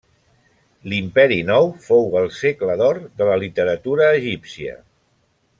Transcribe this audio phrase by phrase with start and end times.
[0.93, 4.79] L'Imperi Nou fou el segle d'or de la literatura egípcia.